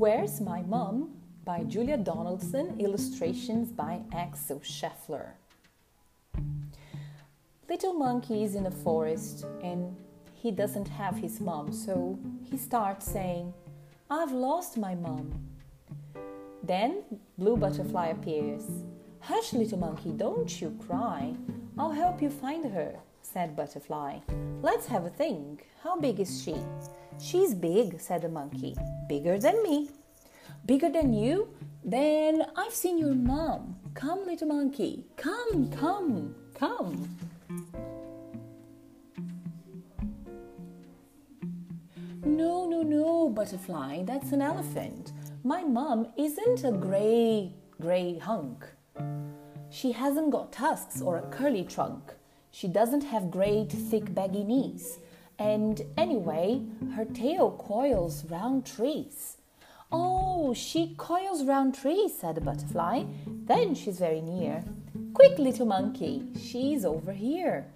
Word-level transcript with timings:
Where's 0.00 0.40
My 0.40 0.62
Mom? 0.62 1.10
by 1.44 1.62
Julia 1.64 1.98
Donaldson, 1.98 2.80
illustrations 2.80 3.70
by 3.70 4.00
Axel 4.14 4.58
Scheffler. 4.60 5.32
Little 7.68 7.92
monkey 7.92 8.42
is 8.42 8.54
in 8.54 8.64
a 8.64 8.70
forest 8.70 9.44
and 9.62 9.94
he 10.32 10.52
doesn't 10.52 10.88
have 10.88 11.16
his 11.16 11.38
mom, 11.38 11.70
so 11.70 12.18
he 12.50 12.56
starts 12.56 13.12
saying, 13.12 13.52
I've 14.08 14.32
lost 14.32 14.78
my 14.78 14.94
mom. 14.94 15.34
Then 16.62 17.02
Blue 17.36 17.58
Butterfly 17.58 18.06
appears. 18.06 18.64
Hush, 19.20 19.52
little 19.52 19.80
monkey, 19.80 20.12
don't 20.12 20.62
you 20.62 20.78
cry. 20.86 21.34
I'll 21.76 21.92
help 21.92 22.22
you 22.22 22.30
find 22.30 22.72
her, 22.72 22.94
said 23.20 23.54
Butterfly. 23.54 24.20
Let's 24.62 24.86
have 24.86 25.04
a 25.04 25.10
think. 25.10 25.66
How 25.84 26.00
big 26.00 26.20
is 26.20 26.42
she? 26.42 26.56
She's 27.20 27.54
big, 27.54 28.00
said 28.00 28.22
the 28.22 28.28
monkey. 28.28 28.74
Bigger 29.08 29.38
than 29.38 29.62
me. 29.62 29.90
Bigger 30.64 30.88
than 30.88 31.12
you? 31.12 31.48
Then 31.84 32.46
I've 32.56 32.72
seen 32.72 32.96
your 32.96 33.14
mom. 33.14 33.76
Come, 33.94 34.24
little 34.24 34.48
monkey. 34.48 35.04
Come, 35.16 35.70
come, 35.70 36.34
come. 36.54 37.08
No, 42.24 42.66
no, 42.66 42.82
no, 42.82 43.28
butterfly. 43.28 44.04
That's 44.04 44.32
an 44.32 44.40
elephant. 44.40 45.12
My 45.44 45.62
mom 45.62 46.08
isn't 46.16 46.64
a 46.64 46.72
gray, 46.72 47.52
gray 47.80 48.18
hunk. 48.18 48.64
She 49.68 49.92
hasn't 49.92 50.30
got 50.30 50.52
tusks 50.52 51.02
or 51.02 51.18
a 51.18 51.28
curly 51.30 51.64
trunk. 51.64 52.14
She 52.50 52.66
doesn't 52.66 53.04
have 53.04 53.30
great, 53.30 53.70
thick, 53.72 54.14
baggy 54.14 54.44
knees. 54.44 54.98
And 55.40 55.80
anyway, 55.96 56.62
her 56.94 57.06
tail 57.06 57.50
coils 57.52 58.26
round 58.26 58.66
trees. 58.66 59.38
Oh, 59.90 60.52
she 60.52 60.94
coils 60.98 61.44
round 61.44 61.74
trees, 61.74 62.18
said 62.18 62.34
the 62.34 62.42
butterfly. 62.42 63.04
Then 63.26 63.74
she's 63.74 63.98
very 63.98 64.20
near. 64.20 64.62
Quick, 65.14 65.38
little 65.38 65.66
monkey, 65.66 66.26
she's 66.38 66.84
over 66.84 67.12
here. 67.12 67.66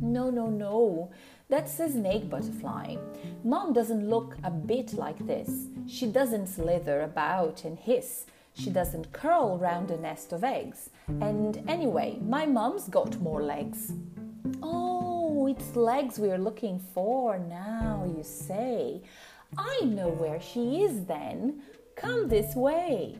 No, 0.00 0.28
no, 0.30 0.48
no. 0.48 1.10
That's 1.48 1.80
a 1.80 1.90
snake 1.90 2.28
butterfly. 2.28 2.96
Mom 3.42 3.72
doesn't 3.72 4.08
look 4.08 4.36
a 4.44 4.50
bit 4.50 4.92
like 4.92 5.26
this. 5.26 5.66
She 5.88 6.06
doesn't 6.06 6.46
slither 6.48 7.00
about 7.00 7.64
and 7.64 7.78
hiss. 7.78 8.26
She 8.54 8.68
doesn't 8.68 9.12
curl 9.12 9.58
round 9.58 9.90
a 9.90 9.98
nest 9.98 10.32
of 10.32 10.44
eggs. 10.44 10.90
And 11.08 11.64
anyway, 11.68 12.18
my 12.20 12.44
mom's 12.44 12.88
got 12.88 13.20
more 13.20 13.42
legs. 13.42 13.92
Oh, 14.62 14.91
it's 15.52 15.76
legs 15.76 16.18
we're 16.18 16.38
looking 16.38 16.78
for 16.94 17.38
now, 17.38 18.10
you 18.16 18.22
say. 18.22 19.02
I 19.58 19.80
know 19.84 20.08
where 20.08 20.40
she 20.40 20.82
is 20.82 21.04
then. 21.04 21.62
Come 21.94 22.28
this 22.28 22.54
way. 22.56 23.18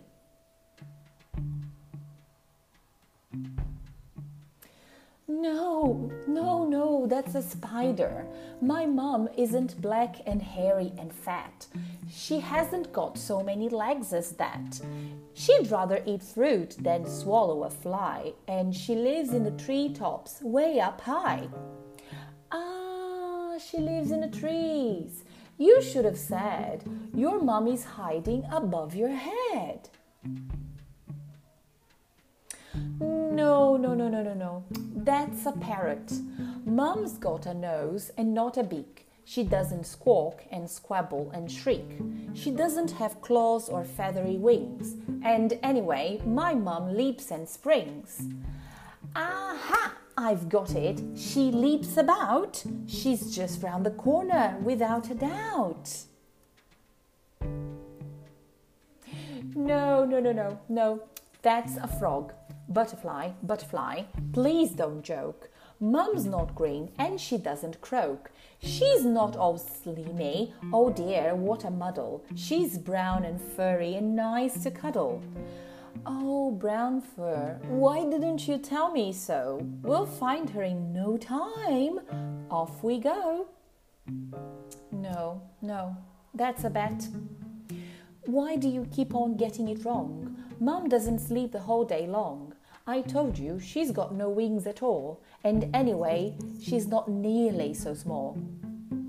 No, 5.28 6.10
no, 6.26 6.64
no, 6.64 7.06
that's 7.06 7.34
a 7.34 7.42
spider. 7.42 8.24
My 8.62 8.86
mom 8.86 9.28
isn't 9.36 9.82
black 9.82 10.16
and 10.26 10.40
hairy 10.40 10.92
and 10.98 11.12
fat. 11.12 11.66
She 12.10 12.40
hasn't 12.40 12.94
got 12.94 13.18
so 13.18 13.42
many 13.42 13.68
legs 13.68 14.14
as 14.14 14.32
that. 14.32 14.80
She'd 15.34 15.70
rather 15.70 16.02
eat 16.06 16.22
fruit 16.22 16.76
than 16.80 17.06
swallow 17.06 17.64
a 17.64 17.70
fly, 17.70 18.32
and 18.48 18.74
she 18.74 18.94
lives 18.94 19.34
in 19.34 19.44
the 19.44 19.62
tree 19.64 19.92
tops, 19.92 20.40
way 20.40 20.80
up 20.80 21.02
high. 21.02 21.48
She 23.72 23.78
lives 23.78 24.10
in 24.10 24.20
the 24.20 24.28
trees. 24.28 25.24
You 25.56 25.80
should 25.80 26.04
have 26.04 26.18
said, 26.18 26.84
Your 27.14 27.40
mommy's 27.40 27.84
hiding 27.84 28.44
above 28.52 28.94
your 28.94 29.08
head. 29.08 29.88
No, 33.00 33.78
no, 33.78 33.94
no, 33.94 34.08
no, 34.10 34.22
no, 34.22 34.34
no. 34.34 34.64
That's 34.94 35.46
a 35.46 35.52
parrot. 35.52 36.12
Mom's 36.66 37.16
got 37.16 37.46
a 37.46 37.54
nose 37.54 38.10
and 38.18 38.34
not 38.34 38.58
a 38.58 38.62
beak. 38.62 39.06
She 39.24 39.42
doesn't 39.42 39.86
squawk 39.86 40.44
and 40.50 40.68
squabble 40.68 41.30
and 41.32 41.50
shriek. 41.50 41.98
She 42.34 42.50
doesn't 42.50 42.90
have 42.90 43.22
claws 43.22 43.70
or 43.70 43.84
feathery 43.84 44.36
wings. 44.36 44.96
And 45.24 45.58
anyway, 45.62 46.20
my 46.26 46.52
mom 46.52 46.94
leaps 46.94 47.30
and 47.30 47.48
springs. 47.48 48.20
Aha! 49.16 49.94
I've 50.16 50.48
got 50.48 50.74
it. 50.74 51.00
She 51.16 51.50
leaps 51.50 51.96
about. 51.96 52.62
She's 52.86 53.34
just 53.34 53.62
round 53.62 53.86
the 53.86 53.90
corner, 53.90 54.58
without 54.62 55.10
a 55.10 55.14
doubt. 55.14 56.04
No, 59.54 60.04
no, 60.04 60.20
no, 60.20 60.32
no, 60.32 60.60
no. 60.68 61.02
That's 61.42 61.76
a 61.76 61.88
frog. 61.88 62.32
Butterfly, 62.68 63.32
butterfly, 63.42 64.04
please 64.32 64.70
don't 64.70 65.02
joke. 65.02 65.50
Mum's 65.80 66.26
not 66.26 66.54
green 66.54 66.90
and 66.96 67.20
she 67.20 67.36
doesn't 67.36 67.80
croak. 67.80 68.30
She's 68.62 69.04
not 69.04 69.36
all 69.36 69.58
slimy. 69.58 70.54
Oh 70.72 70.90
dear, 70.90 71.34
what 71.34 71.64
a 71.64 71.70
muddle. 71.70 72.24
She's 72.36 72.78
brown 72.78 73.24
and 73.24 73.40
furry 73.40 73.96
and 73.96 74.14
nice 74.14 74.62
to 74.62 74.70
cuddle. 74.70 75.20
Oh, 76.04 76.50
brown 76.50 77.00
fur, 77.00 77.58
why 77.68 78.04
didn't 78.04 78.48
you 78.48 78.58
tell 78.58 78.90
me 78.90 79.12
so? 79.12 79.66
We'll 79.82 80.06
find 80.06 80.50
her 80.50 80.62
in 80.62 80.92
no 80.92 81.16
time. 81.16 82.00
Off 82.50 82.82
we 82.82 82.98
go. 82.98 83.46
No, 84.90 85.42
no, 85.60 85.96
that's 86.34 86.64
a 86.64 86.70
bet. 86.70 87.08
Why 88.26 88.56
do 88.56 88.68
you 88.68 88.86
keep 88.90 89.14
on 89.14 89.36
getting 89.36 89.68
it 89.68 89.84
wrong? 89.84 90.36
Mum 90.60 90.88
doesn't 90.88 91.20
sleep 91.20 91.52
the 91.52 91.60
whole 91.60 91.84
day 91.84 92.06
long. 92.06 92.54
I 92.86 93.00
told 93.00 93.38
you 93.38 93.60
she's 93.60 93.92
got 93.92 94.14
no 94.14 94.28
wings 94.28 94.66
at 94.66 94.82
all, 94.82 95.22
and 95.44 95.70
anyway, 95.74 96.36
she's 96.60 96.88
not 96.88 97.08
nearly 97.08 97.74
so 97.74 97.94
small. 97.94 98.36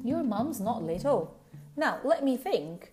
Your 0.03 0.23
mum's 0.23 0.59
not 0.59 0.83
little. 0.83 1.35
Now, 1.75 1.99
let 2.03 2.23
me 2.23 2.37
think. 2.37 2.91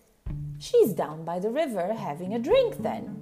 She's 0.57 0.93
down 0.93 1.23
by 1.23 1.39
the 1.39 1.49
river 1.49 1.93
having 1.93 2.33
a 2.33 2.39
drink 2.39 2.81
then. 2.81 3.20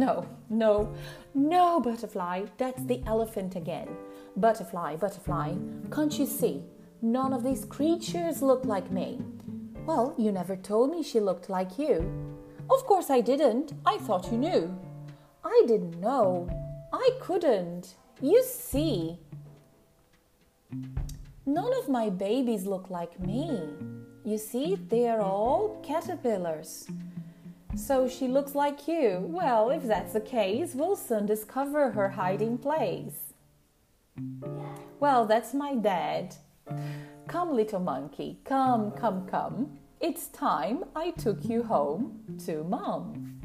No, 0.00 0.26
no, 0.48 0.94
no, 1.34 1.78
butterfly, 1.78 2.46
that's 2.56 2.82
the 2.84 3.02
elephant 3.06 3.54
again. 3.54 3.86
Butterfly, 4.34 4.96
butterfly, 4.96 5.56
can't 5.92 6.18
you 6.18 6.24
see? 6.24 6.62
None 7.02 7.34
of 7.34 7.44
these 7.44 7.66
creatures 7.66 8.40
look 8.40 8.64
like 8.64 8.90
me. 8.90 9.20
Well, 9.84 10.14
you 10.16 10.32
never 10.32 10.56
told 10.56 10.90
me 10.90 11.02
she 11.02 11.20
looked 11.20 11.50
like 11.50 11.78
you. 11.78 11.96
Of 12.70 12.86
course 12.86 13.10
I 13.10 13.20
didn't. 13.20 13.74
I 13.84 13.98
thought 13.98 14.32
you 14.32 14.38
knew. 14.38 14.74
I 15.44 15.64
didn't 15.66 16.00
know. 16.00 16.48
I 16.94 17.10
couldn't. 17.20 17.94
You 18.22 18.42
see. 18.42 19.18
None 21.44 21.74
of 21.74 21.90
my 21.90 22.08
babies 22.08 22.64
look 22.64 22.88
like 22.88 23.20
me. 23.20 23.68
You 24.24 24.38
see, 24.38 24.76
they 24.76 25.10
are 25.10 25.20
all 25.20 25.78
caterpillars. 25.86 26.88
So 27.76 28.08
she 28.08 28.28
looks 28.28 28.54
like 28.54 28.88
you. 28.88 29.26
Well, 29.28 29.70
if 29.70 29.84
that's 29.84 30.12
the 30.12 30.20
case, 30.20 30.74
we'll 30.74 30.96
soon 30.96 31.26
discover 31.26 31.90
her 31.90 32.10
hiding 32.10 32.58
place. 32.58 33.32
Well, 34.98 35.24
that's 35.26 35.54
my 35.54 35.74
dad. 35.74 36.36
Come, 37.26 37.54
little 37.54 37.80
monkey, 37.80 38.40
come, 38.44 38.90
come, 38.92 39.26
come. 39.26 39.78
It's 40.00 40.28
time 40.28 40.84
I 40.96 41.10
took 41.10 41.44
you 41.44 41.62
home 41.62 42.20
to 42.44 42.64
mom. 42.64 43.39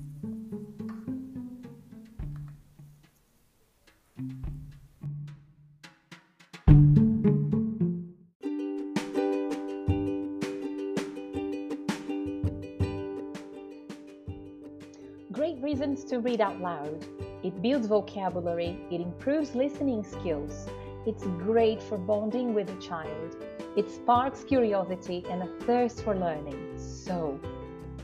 Great 15.35 15.61
reasons 15.61 16.05
to 16.05 16.21
read 16.21 16.39
out 16.39 16.61
loud. 16.61 17.05
It 17.43 17.61
builds 17.61 17.87
vocabulary, 17.87 18.79
it 18.89 19.01
improves 19.01 19.53
listening 19.53 20.01
skills. 20.01 20.69
It's 21.05 21.23
great 21.23 21.83
for 21.83 21.97
bonding 21.97 22.53
with 22.53 22.69
a 22.69 22.81
child. 22.81 23.35
It 23.75 23.91
sparks 23.91 24.45
curiosity 24.45 25.25
and 25.29 25.43
a 25.43 25.65
thirst 25.65 26.05
for 26.05 26.15
learning. 26.15 26.75
So, 26.77 27.37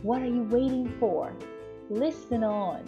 what 0.02 0.22
are 0.22 0.26
you 0.28 0.44
waiting 0.52 0.94
for? 1.00 1.32
Listen 1.90 2.44
on. 2.44 2.84